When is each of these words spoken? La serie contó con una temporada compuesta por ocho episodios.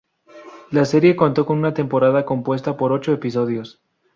La 0.71 0.83
serie 0.85 1.15
contó 1.15 1.45
con 1.45 1.59
una 1.59 1.75
temporada 1.75 2.25
compuesta 2.25 2.75
por 2.75 2.91
ocho 2.91 3.11
episodios. 3.13 3.83